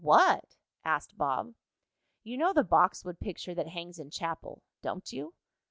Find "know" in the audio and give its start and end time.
2.35-2.53